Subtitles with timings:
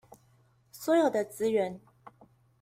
[0.71, 1.79] 所有的資源